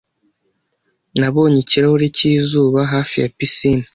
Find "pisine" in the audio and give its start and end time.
3.37-3.85